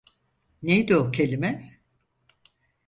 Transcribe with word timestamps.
Neydi 0.61 0.95
o 0.97 1.11
kelime? 1.11 1.79